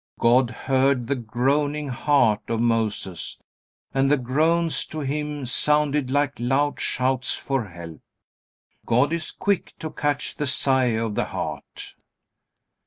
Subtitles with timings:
[0.17, 3.37] God heard the groaning heart of Moses
[3.93, 8.01] and the groans to Him sounded like loud shouts for help.
[8.87, 11.93] God is quick to catch the sigh of the heart.